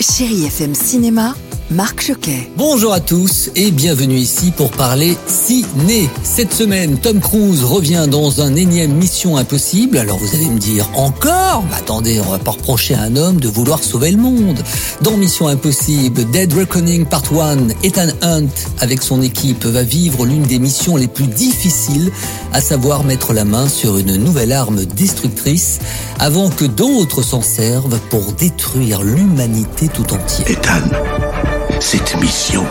[0.00, 1.34] Chérie FM Cinéma,
[1.70, 2.50] Marc Choquet.
[2.56, 6.08] Bonjour à tous et bienvenue ici pour parler ciné.
[6.22, 9.98] Cette semaine, Tom Cruise revient dans un énième Mission Impossible.
[9.98, 11.64] Alors vous allez me dire encore?
[11.68, 14.62] Mais Attendez, on va pas reprocher à un homme de vouloir sauver le monde.
[15.02, 18.48] Dans Mission Impossible, Dead Reckoning Part 1, Ethan Hunt
[18.80, 22.10] avec son équipe va vivre l'une des missions les plus difficiles,
[22.54, 25.80] à savoir mettre la main sur une nouvelle arme destructrice
[26.18, 30.48] avant que d'autres s'en servent pour détruire l'humanité tout entière.
[30.48, 32.64] Ethan, cette mission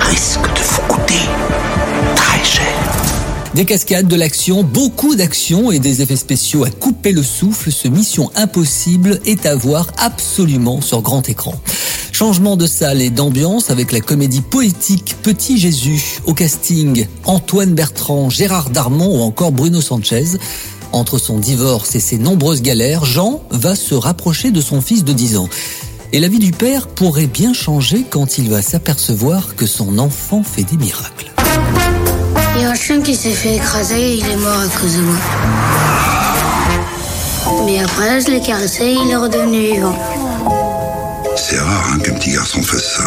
[0.00, 1.20] risque de vous coûter
[2.16, 2.64] très cher.
[3.54, 7.88] Des cascades, de l'action, beaucoup d'action et des effets spéciaux à couper le souffle, ce
[7.88, 11.54] Mission Impossible est à voir absolument sur grand écran.
[12.12, 18.30] Changement de salle et d'ambiance avec la comédie poétique Petit Jésus au casting Antoine Bertrand,
[18.30, 20.38] Gérard Darmon ou encore Bruno Sanchez.
[20.92, 25.12] Entre son divorce et ses nombreuses galères, Jean va se rapprocher de son fils de
[25.12, 25.48] 10 ans.
[26.12, 30.42] Et la vie du père pourrait bien changer quand il va s'apercevoir que son enfant
[30.42, 31.30] fait des miracles.
[32.56, 34.96] Il y a un chien qui s'est fait écraser et il est mort à cause
[34.96, 35.16] de moi.
[37.66, 39.94] Mais après, je l'ai caressé, il est redevenu vivant.
[41.40, 43.04] C'est rare hein, qu'un petit garçon fasse ça.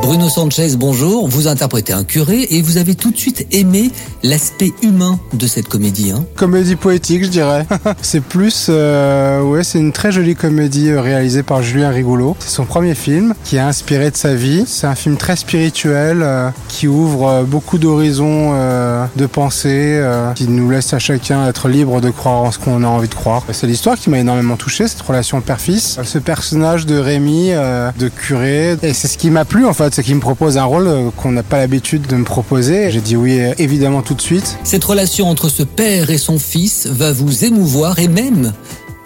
[0.00, 1.28] Bruno Sanchez, bonjour.
[1.28, 3.90] Vous interprétez un curé et vous avez tout de suite aimé
[4.22, 6.10] l'aspect humain de cette comédie.
[6.10, 7.66] Hein Comédie poétique, je dirais.
[8.02, 12.36] c'est plus, euh, ouais, c'est une très jolie comédie euh, réalisée par Julien Rigolo.
[12.40, 14.64] C'est son premier film qui est inspiré de sa vie.
[14.66, 20.48] C'est un film très spirituel euh, qui ouvre beaucoup d'horizons euh, de pensée, euh, qui
[20.48, 23.44] nous laisse à chacun être libre de croire en ce qu'on a envie de croire.
[23.52, 26.00] C'est l'histoire qui m'a énormément touché, cette relation père-fils.
[26.02, 29.94] Ce personnage de Rémi, euh, de curé, et c'est ce qui m'a plu en fait,
[29.94, 32.90] c'est qu'il me propose un rôle euh, qu'on n'a pas l'habitude de me proposer.
[32.90, 34.56] J'ai dit oui, euh, évidemment tout de suite.
[34.64, 38.52] Cette relation entre ce père et son fils va vous émouvoir et même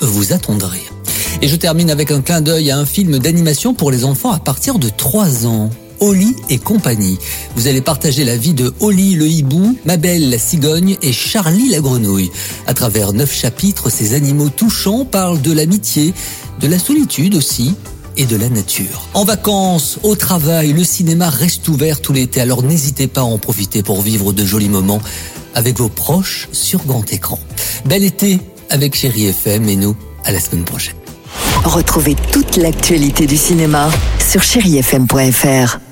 [0.00, 0.80] vous attendrir.
[1.42, 4.38] Et je termine avec un clin d'œil à un film d'animation pour les enfants à
[4.38, 5.70] partir de 3 ans.
[6.00, 7.18] Oli et compagnie.
[7.56, 11.80] Vous allez partager la vie de Oli le hibou, Mabel la cigogne et Charlie la
[11.80, 12.30] grenouille.
[12.66, 16.14] À travers neuf chapitres, ces animaux touchants parlent de l'amitié,
[16.60, 17.74] de la solitude aussi,
[18.18, 19.08] et de la nature.
[19.14, 23.38] En vacances, au travail, le cinéma reste ouvert tout l'été, alors n'hésitez pas à en
[23.38, 25.00] profiter pour vivre de jolis moments
[25.54, 27.38] avec vos proches sur grand écran.
[27.86, 30.96] Bel été avec Chéri FM et nous, à la semaine prochaine.
[31.64, 35.87] Retrouvez toute l'actualité du cinéma sur chérifm.fr.